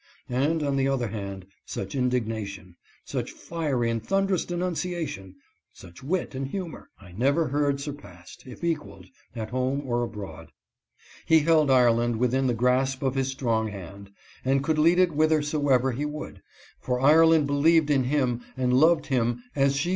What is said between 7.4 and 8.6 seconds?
heard surpassed,